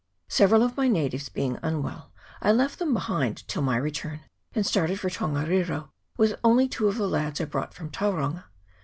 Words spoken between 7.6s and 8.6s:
from Tauranga.